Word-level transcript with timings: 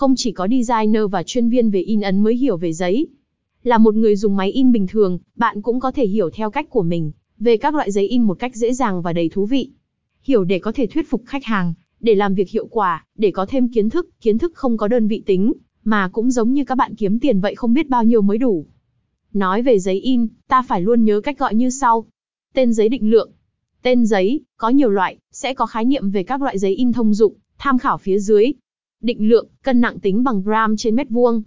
không 0.00 0.16
chỉ 0.16 0.32
có 0.32 0.48
designer 0.48 1.02
và 1.10 1.22
chuyên 1.22 1.48
viên 1.48 1.70
về 1.70 1.80
in 1.80 2.00
ấn 2.00 2.18
mới 2.18 2.36
hiểu 2.36 2.56
về 2.56 2.72
giấy. 2.72 3.06
Là 3.62 3.78
một 3.78 3.94
người 3.94 4.16
dùng 4.16 4.36
máy 4.36 4.50
in 4.50 4.72
bình 4.72 4.86
thường, 4.86 5.18
bạn 5.36 5.62
cũng 5.62 5.80
có 5.80 5.92
thể 5.92 6.06
hiểu 6.06 6.30
theo 6.30 6.50
cách 6.50 6.70
của 6.70 6.82
mình 6.82 7.12
về 7.38 7.56
các 7.56 7.74
loại 7.74 7.90
giấy 7.90 8.08
in 8.08 8.22
một 8.22 8.38
cách 8.38 8.56
dễ 8.56 8.72
dàng 8.72 9.02
và 9.02 9.12
đầy 9.12 9.28
thú 9.28 9.46
vị. 9.46 9.70
Hiểu 10.22 10.44
để 10.44 10.58
có 10.58 10.72
thể 10.72 10.86
thuyết 10.86 11.10
phục 11.10 11.22
khách 11.26 11.44
hàng, 11.44 11.74
để 12.00 12.14
làm 12.14 12.34
việc 12.34 12.50
hiệu 12.50 12.66
quả, 12.66 13.04
để 13.18 13.30
có 13.30 13.46
thêm 13.46 13.68
kiến 13.68 13.90
thức, 13.90 14.08
kiến 14.20 14.38
thức 14.38 14.52
không 14.54 14.76
có 14.76 14.88
đơn 14.88 15.08
vị 15.08 15.22
tính, 15.26 15.52
mà 15.84 16.08
cũng 16.08 16.30
giống 16.30 16.52
như 16.52 16.64
các 16.64 16.74
bạn 16.74 16.94
kiếm 16.94 17.18
tiền 17.18 17.40
vậy 17.40 17.54
không 17.54 17.74
biết 17.74 17.88
bao 17.88 18.04
nhiêu 18.04 18.22
mới 18.22 18.38
đủ. 18.38 18.66
Nói 19.32 19.62
về 19.62 19.78
giấy 19.78 20.00
in, 20.00 20.26
ta 20.48 20.62
phải 20.62 20.80
luôn 20.80 21.04
nhớ 21.04 21.20
cách 21.20 21.38
gọi 21.38 21.54
như 21.54 21.70
sau. 21.70 22.04
Tên 22.54 22.72
giấy 22.72 22.88
định 22.88 23.10
lượng. 23.10 23.30
Tên 23.82 24.06
giấy, 24.06 24.40
có 24.56 24.68
nhiều 24.68 24.90
loại, 24.90 25.16
sẽ 25.32 25.54
có 25.54 25.66
khái 25.66 25.84
niệm 25.84 26.10
về 26.10 26.22
các 26.22 26.42
loại 26.42 26.58
giấy 26.58 26.74
in 26.74 26.92
thông 26.92 27.14
dụng, 27.14 27.34
tham 27.58 27.78
khảo 27.78 27.98
phía 27.98 28.18
dưới. 28.18 28.52
Định 29.04 29.28
lượng, 29.28 29.46
cân 29.62 29.80
nặng 29.80 29.98
tính 30.00 30.24
bằng 30.24 30.42
gram 30.42 30.76
trên 30.76 30.96
mét 30.96 31.10
vuông. 31.10 31.42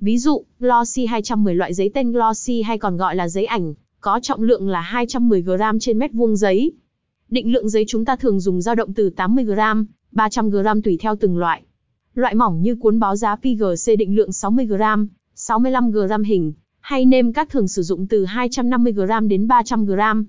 Ví 0.00 0.18
dụ, 0.18 0.44
Glossy 0.58 1.06
210 1.06 1.54
loại 1.54 1.74
giấy 1.74 1.90
tên 1.94 2.12
Glossy 2.12 2.62
hay 2.62 2.78
còn 2.78 2.96
gọi 2.96 3.16
là 3.16 3.28
giấy 3.28 3.44
ảnh, 3.44 3.74
có 4.00 4.20
trọng 4.22 4.42
lượng 4.42 4.68
là 4.68 4.80
210 4.80 5.42
gram 5.42 5.78
trên 5.78 5.98
mét 5.98 6.12
vuông 6.12 6.36
giấy. 6.36 6.72
Định 7.28 7.52
lượng 7.52 7.68
giấy 7.68 7.84
chúng 7.88 8.04
ta 8.04 8.16
thường 8.16 8.40
dùng 8.40 8.62
dao 8.62 8.74
động 8.74 8.94
từ 8.94 9.10
80 9.10 9.44
gram, 9.44 9.86
300 10.12 10.50
gram 10.50 10.82
tùy 10.82 10.96
theo 11.00 11.16
từng 11.16 11.38
loại. 11.38 11.62
Loại 12.14 12.34
mỏng 12.34 12.62
như 12.62 12.74
cuốn 12.74 13.00
báo 13.00 13.16
giá 13.16 13.36
PGC 13.36 13.98
định 13.98 14.16
lượng 14.16 14.32
60 14.32 14.66
gram, 14.66 15.08
65 15.34 15.90
gram 15.90 16.22
hình, 16.22 16.52
hay 16.80 17.04
nêm 17.04 17.32
các 17.32 17.48
thường 17.50 17.68
sử 17.68 17.82
dụng 17.82 18.06
từ 18.06 18.24
250 18.24 18.92
gram 18.92 19.28
đến 19.28 19.48
300 19.48 19.86
gram. 19.86 20.26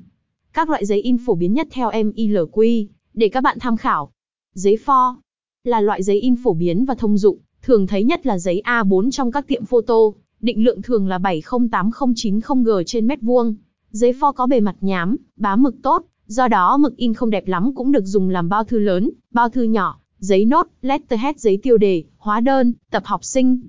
Các 0.53 0.69
loại 0.69 0.85
giấy 0.85 1.01
in 1.01 1.17
phổ 1.25 1.35
biến 1.35 1.53
nhất 1.53 1.67
theo 1.71 1.91
MILQ, 1.91 2.85
để 3.13 3.29
các 3.29 3.41
bạn 3.41 3.57
tham 3.59 3.77
khảo. 3.77 4.11
Giấy 4.53 4.77
pho 4.77 5.17
là 5.63 5.81
loại 5.81 6.03
giấy 6.03 6.19
in 6.19 6.35
phổ 6.43 6.53
biến 6.53 6.85
và 6.85 6.95
thông 6.95 7.17
dụng, 7.17 7.37
thường 7.61 7.87
thấy 7.87 8.03
nhất 8.03 8.25
là 8.25 8.37
giấy 8.37 8.61
A4 8.65 9.11
trong 9.11 9.31
các 9.31 9.47
tiệm 9.47 9.65
photo, 9.65 9.95
định 10.39 10.63
lượng 10.63 10.81
thường 10.81 11.07
là 11.07 11.17
708090G 11.17 12.83
trên 12.85 13.07
mét 13.07 13.21
vuông. 13.21 13.55
Giấy 13.91 14.13
pho 14.13 14.31
có 14.31 14.47
bề 14.47 14.59
mặt 14.59 14.75
nhám, 14.81 15.15
bám 15.35 15.63
mực 15.63 15.75
tốt, 15.81 16.05
do 16.25 16.47
đó 16.47 16.77
mực 16.77 16.97
in 16.97 17.13
không 17.13 17.29
đẹp 17.29 17.47
lắm 17.47 17.75
cũng 17.75 17.91
được 17.91 18.05
dùng 18.05 18.29
làm 18.29 18.49
bao 18.49 18.63
thư 18.63 18.79
lớn, 18.79 19.09
bao 19.31 19.49
thư 19.49 19.63
nhỏ, 19.63 19.99
giấy 20.19 20.45
nốt, 20.45 20.67
letterhead 20.81 21.37
giấy 21.37 21.59
tiêu 21.63 21.77
đề, 21.77 22.03
hóa 22.17 22.39
đơn, 22.39 22.73
tập 22.91 23.03
học 23.05 23.23
sinh. 23.23 23.61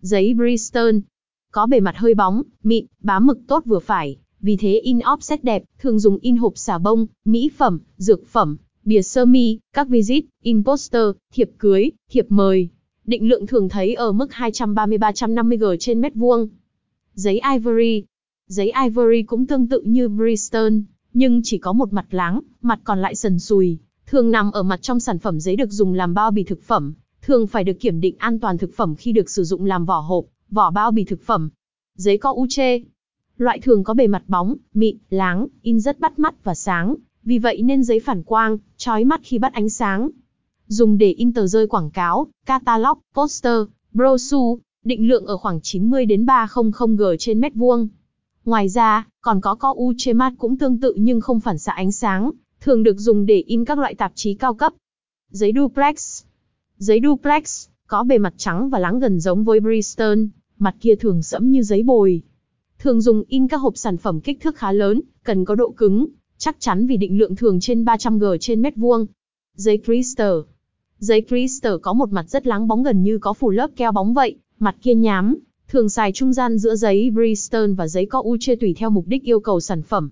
Giấy 0.00 0.34
Bristol 0.34 0.96
có 1.52 1.66
bề 1.66 1.80
mặt 1.80 1.96
hơi 1.96 2.14
bóng, 2.14 2.42
mịn, 2.62 2.86
bám 3.00 3.26
mực 3.26 3.38
tốt 3.46 3.62
vừa 3.66 3.78
phải, 3.78 4.16
vì 4.40 4.56
thế 4.56 4.80
in 4.84 4.98
offset 4.98 5.38
đẹp, 5.42 5.64
thường 5.78 5.98
dùng 5.98 6.18
in 6.20 6.36
hộp 6.36 6.52
xà 6.56 6.78
bông, 6.78 7.06
mỹ 7.24 7.50
phẩm, 7.56 7.80
dược 7.96 8.26
phẩm, 8.26 8.56
bìa 8.84 9.02
sơ 9.02 9.24
mi, 9.24 9.58
các 9.72 9.88
visit, 9.88 10.24
imposter, 10.42 11.04
thiệp 11.32 11.50
cưới, 11.58 11.90
thiệp 12.10 12.26
mời. 12.28 12.68
Định 13.04 13.28
lượng 13.28 13.46
thường 13.46 13.68
thấy 13.68 13.94
ở 13.94 14.12
mức 14.12 14.30
230-350G 14.30 15.76
trên 15.80 16.00
mét 16.00 16.14
vuông. 16.14 16.48
Giấy 17.14 17.40
ivory. 17.52 18.04
Giấy 18.48 18.72
ivory 18.84 19.22
cũng 19.22 19.46
tương 19.46 19.68
tự 19.68 19.80
như 19.80 20.08
Bristol, 20.08 20.72
nhưng 21.12 21.40
chỉ 21.44 21.58
có 21.58 21.72
một 21.72 21.92
mặt 21.92 22.06
láng, 22.10 22.40
mặt 22.62 22.80
còn 22.84 23.02
lại 23.02 23.14
sần 23.14 23.38
sùi, 23.38 23.78
thường 24.06 24.30
nằm 24.30 24.52
ở 24.52 24.62
mặt 24.62 24.82
trong 24.82 25.00
sản 25.00 25.18
phẩm 25.18 25.40
giấy 25.40 25.56
được 25.56 25.70
dùng 25.70 25.94
làm 25.94 26.14
bao 26.14 26.30
bì 26.30 26.44
thực 26.44 26.62
phẩm, 26.62 26.94
thường 27.22 27.46
phải 27.46 27.64
được 27.64 27.80
kiểm 27.80 28.00
định 28.00 28.14
an 28.18 28.40
toàn 28.40 28.58
thực 28.58 28.74
phẩm 28.76 28.94
khi 28.94 29.12
được 29.12 29.30
sử 29.30 29.44
dụng 29.44 29.64
làm 29.64 29.84
vỏ 29.84 30.00
hộp, 30.00 30.24
vỏ 30.50 30.70
bao 30.70 30.90
bì 30.90 31.04
thực 31.04 31.22
phẩm. 31.22 31.50
Giấy 31.96 32.18
có 32.18 32.30
uche. 32.30 32.78
Loại 33.36 33.60
thường 33.60 33.84
có 33.84 33.94
bề 33.94 34.06
mặt 34.06 34.22
bóng, 34.26 34.56
mịn, 34.74 34.96
láng, 35.10 35.46
in 35.62 35.80
rất 35.80 36.00
bắt 36.00 36.18
mắt 36.18 36.44
và 36.44 36.54
sáng, 36.54 36.94
vì 37.24 37.38
vậy 37.38 37.62
nên 37.62 37.84
giấy 37.84 38.00
phản 38.00 38.22
quang, 38.22 38.58
chói 38.84 39.04
mắt 39.04 39.20
khi 39.22 39.38
bắt 39.38 39.52
ánh 39.52 39.68
sáng. 39.68 40.08
Dùng 40.66 40.98
để 40.98 41.10
in 41.10 41.32
tờ 41.32 41.46
rơi 41.46 41.66
quảng 41.66 41.90
cáo, 41.90 42.26
catalog, 42.46 42.98
poster, 43.14 43.62
brochure, 43.92 44.62
định 44.84 45.08
lượng 45.08 45.26
ở 45.26 45.36
khoảng 45.36 45.60
90 45.60 46.06
đến 46.06 46.26
300 46.26 46.96
g 46.96 47.02
trên 47.18 47.40
mét 47.40 47.54
vuông. 47.54 47.88
Ngoài 48.44 48.68
ra, 48.68 49.06
còn 49.20 49.40
có 49.40 49.54
co 49.54 49.72
u 49.76 49.92
chê 49.96 50.12
mắt 50.12 50.32
cũng 50.38 50.58
tương 50.58 50.80
tự 50.80 50.94
nhưng 50.96 51.20
không 51.20 51.40
phản 51.40 51.58
xạ 51.58 51.72
ánh 51.72 51.92
sáng, 51.92 52.30
thường 52.60 52.82
được 52.82 52.98
dùng 52.98 53.26
để 53.26 53.40
in 53.46 53.64
các 53.64 53.78
loại 53.78 53.94
tạp 53.94 54.12
chí 54.14 54.34
cao 54.34 54.54
cấp. 54.54 54.72
Giấy 55.30 55.52
duplex. 55.56 56.22
Giấy 56.78 57.00
duplex 57.04 57.68
có 57.86 58.04
bề 58.04 58.18
mặt 58.18 58.34
trắng 58.36 58.70
và 58.70 58.78
láng 58.78 58.98
gần 58.98 59.20
giống 59.20 59.44
với 59.44 59.60
Bristol, 59.60 60.18
mặt 60.58 60.76
kia 60.80 60.94
thường 60.94 61.22
sẫm 61.22 61.50
như 61.50 61.62
giấy 61.62 61.82
bồi. 61.82 62.22
Thường 62.78 63.00
dùng 63.00 63.22
in 63.28 63.48
các 63.48 63.56
hộp 63.56 63.76
sản 63.76 63.96
phẩm 63.96 64.20
kích 64.20 64.40
thước 64.40 64.56
khá 64.56 64.72
lớn, 64.72 65.00
cần 65.22 65.44
có 65.44 65.54
độ 65.54 65.70
cứng, 65.70 66.06
chắc 66.38 66.56
chắn 66.60 66.86
vì 66.86 66.96
định 66.96 67.18
lượng 67.18 67.36
thường 67.36 67.60
trên 67.60 67.84
300G 67.84 68.36
trên 68.40 68.62
mét 68.62 68.76
vuông. 68.76 69.06
Giấy 69.56 69.80
Crystal 69.84 70.34
Giấy 70.98 71.24
Crystal 71.28 71.72
có 71.82 71.92
một 71.92 72.12
mặt 72.12 72.24
rất 72.28 72.46
láng 72.46 72.68
bóng 72.68 72.82
gần 72.82 73.02
như 73.02 73.18
có 73.18 73.32
phủ 73.32 73.50
lớp 73.50 73.70
keo 73.76 73.92
bóng 73.92 74.14
vậy, 74.14 74.36
mặt 74.58 74.76
kia 74.82 74.94
nhám, 74.94 75.38
thường 75.68 75.88
xài 75.88 76.12
trung 76.12 76.32
gian 76.32 76.58
giữa 76.58 76.76
giấy 76.76 77.10
Bristol 77.10 77.72
và 77.72 77.88
giấy 77.88 78.06
có 78.06 78.18
uche 78.20 78.56
tùy 78.56 78.74
theo 78.78 78.90
mục 78.90 79.04
đích 79.06 79.22
yêu 79.22 79.40
cầu 79.40 79.60
sản 79.60 79.82
phẩm. 79.82 80.10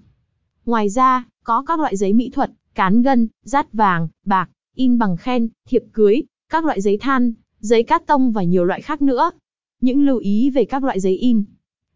Ngoài 0.67 0.89
ra, 0.89 1.25
có 1.45 1.65
các 1.67 1.81
loại 1.81 1.97
giấy 1.97 2.13
mỹ 2.13 2.31
thuật, 2.31 2.51
cán 2.75 3.03
gân, 3.03 3.29
rát 3.45 3.73
vàng, 3.73 4.09
bạc, 4.25 4.49
in 4.75 4.99
bằng 4.99 5.17
khen, 5.17 5.49
thiệp 5.69 5.83
cưới, 5.93 6.23
các 6.49 6.65
loại 6.65 6.81
giấy 6.81 6.99
than, 6.99 7.33
giấy 7.61 7.83
cát 7.83 8.07
tông 8.07 8.33
và 8.33 8.43
nhiều 8.43 8.65
loại 8.65 8.83
khác 8.83 9.03
nữa. 9.03 9.31
Những 9.81 10.07
lưu 10.07 10.19
ý 10.19 10.51
về 10.51 10.65
các 10.65 10.85
loại 10.85 11.01
giấy 11.01 11.17
in. 11.17 11.45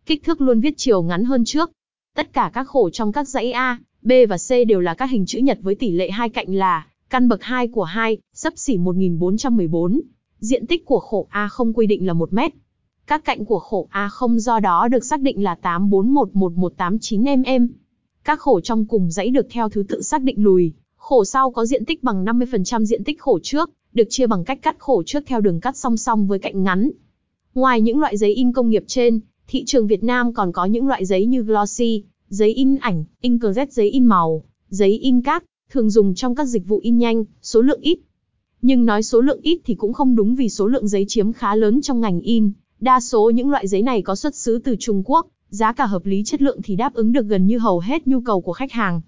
Kích 0.06 0.24
thước 0.24 0.40
luôn 0.40 0.60
viết 0.60 0.74
chiều 0.76 1.02
ngắn 1.02 1.24
hơn 1.24 1.44
trước. 1.44 1.70
Tất 2.14 2.32
cả 2.32 2.50
các 2.54 2.68
khổ 2.68 2.90
trong 2.90 3.12
các 3.12 3.28
dãy 3.28 3.52
A, 3.52 3.78
B 4.06 4.12
và 4.28 4.36
C 4.36 4.66
đều 4.68 4.80
là 4.80 4.94
các 4.94 5.10
hình 5.10 5.26
chữ 5.26 5.38
nhật 5.38 5.58
với 5.62 5.74
tỷ 5.74 5.90
lệ 5.90 6.10
hai 6.10 6.28
cạnh 6.28 6.54
là 6.54 6.86
căn 7.10 7.28
bậc 7.28 7.42
2 7.42 7.68
của 7.68 7.84
2, 7.84 8.18
sấp 8.34 8.52
xỉ 8.56 8.78
1414. 8.78 10.00
Diện 10.38 10.66
tích 10.66 10.84
của 10.84 11.00
khổ 11.00 11.26
A 11.30 11.48
không 11.48 11.72
quy 11.72 11.86
định 11.86 12.06
là 12.06 12.12
1 12.12 12.32
mét. 12.32 12.52
Các 13.06 13.24
cạnh 13.24 13.44
của 13.44 13.58
khổ 13.58 13.88
A 13.90 14.08
không 14.08 14.38
do 14.40 14.60
đó 14.60 14.88
được 14.88 15.04
xác 15.04 15.20
định 15.20 15.42
là 15.42 15.56
8411189 15.62 17.58
mm. 17.58 17.66
Các 18.24 18.40
khổ 18.40 18.60
trong 18.60 18.84
cùng 18.84 19.10
dãy 19.10 19.30
được 19.30 19.46
theo 19.50 19.68
thứ 19.68 19.84
tự 19.88 20.02
xác 20.02 20.22
định 20.22 20.44
lùi, 20.44 20.72
khổ 20.96 21.24
sau 21.24 21.50
có 21.50 21.66
diện 21.66 21.84
tích 21.84 22.02
bằng 22.02 22.24
50% 22.24 22.84
diện 22.84 23.04
tích 23.04 23.20
khổ 23.20 23.38
trước, 23.42 23.70
được 23.92 24.06
chia 24.10 24.26
bằng 24.26 24.44
cách 24.44 24.62
cắt 24.62 24.76
khổ 24.78 25.02
trước 25.06 25.22
theo 25.26 25.40
đường 25.40 25.60
cắt 25.60 25.76
song 25.76 25.96
song 25.96 26.26
với 26.26 26.38
cạnh 26.38 26.62
ngắn. 26.62 26.90
Ngoài 27.54 27.80
những 27.80 28.00
loại 28.00 28.16
giấy 28.16 28.34
in 28.34 28.52
công 28.52 28.70
nghiệp 28.70 28.84
trên, 28.86 29.20
thị 29.48 29.64
trường 29.64 29.86
Việt 29.86 30.04
Nam 30.04 30.34
còn 30.34 30.52
có 30.52 30.64
những 30.64 30.86
loại 30.88 31.04
giấy 31.04 31.26
như 31.26 31.42
glossy, 31.42 32.04
giấy 32.28 32.54
in 32.54 32.76
ảnh, 32.76 33.04
inkjet 33.22 33.66
giấy 33.70 33.90
in 33.90 34.04
màu, 34.04 34.42
giấy 34.68 34.98
in 34.98 35.22
cát, 35.22 35.44
thường 35.70 35.90
dùng 35.90 36.14
trong 36.14 36.34
các 36.34 36.44
dịch 36.44 36.66
vụ 36.66 36.78
in 36.82 36.98
nhanh, 36.98 37.24
số 37.42 37.60
lượng 37.60 37.80
ít. 37.80 37.98
Nhưng 38.62 38.84
nói 38.84 39.02
số 39.02 39.20
lượng 39.20 39.40
ít 39.42 39.60
thì 39.64 39.74
cũng 39.74 39.92
không 39.92 40.16
đúng 40.16 40.34
vì 40.34 40.48
số 40.48 40.66
lượng 40.66 40.88
giấy 40.88 41.04
chiếm 41.08 41.32
khá 41.32 41.54
lớn 41.54 41.82
trong 41.82 42.00
ngành 42.00 42.20
in. 42.20 42.52
Đa 42.80 43.00
số 43.00 43.30
những 43.30 43.50
loại 43.50 43.68
giấy 43.68 43.82
này 43.82 44.02
có 44.02 44.14
xuất 44.14 44.34
xứ 44.34 44.58
từ 44.64 44.76
Trung 44.80 45.02
Quốc, 45.04 45.26
giá 45.48 45.72
cả 45.72 45.86
hợp 45.86 46.06
lý 46.06 46.22
chất 46.24 46.42
lượng 46.42 46.60
thì 46.64 46.76
đáp 46.76 46.94
ứng 46.94 47.12
được 47.12 47.26
gần 47.26 47.46
như 47.46 47.58
hầu 47.58 47.80
hết 47.80 48.06
nhu 48.06 48.20
cầu 48.20 48.40
của 48.40 48.52
khách 48.52 48.72
hàng. 48.72 49.00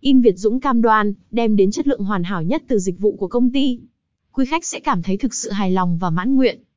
In 0.00 0.20
Việt 0.20 0.38
Dũng 0.38 0.60
cam 0.60 0.82
đoan, 0.82 1.12
đem 1.30 1.56
đến 1.56 1.70
chất 1.70 1.86
lượng 1.86 2.04
hoàn 2.04 2.22
hảo 2.22 2.42
nhất 2.42 2.62
từ 2.68 2.78
dịch 2.78 2.98
vụ 2.98 3.16
của 3.16 3.28
công 3.28 3.52
ty. 3.52 3.80
Quý 4.32 4.44
khách 4.44 4.64
sẽ 4.64 4.80
cảm 4.80 5.02
thấy 5.02 5.16
thực 5.16 5.34
sự 5.34 5.50
hài 5.50 5.70
lòng 5.70 5.98
và 5.98 6.10
mãn 6.10 6.36
nguyện. 6.36 6.60